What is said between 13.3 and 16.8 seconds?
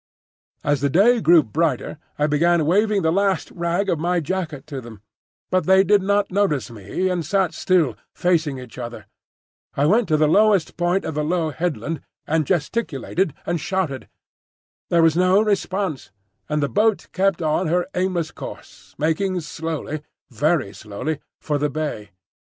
and shouted. There was no response, and the